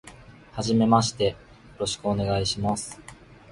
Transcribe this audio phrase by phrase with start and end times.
[0.53, 1.35] はじめまして、よ
[1.77, 2.99] ろしくお願いします。